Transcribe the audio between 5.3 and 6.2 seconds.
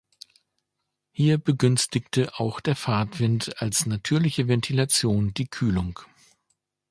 die Kühlung.